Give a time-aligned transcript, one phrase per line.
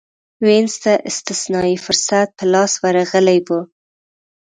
[0.45, 3.49] وینز ته استثنايي فرصت په لاس ورغلی و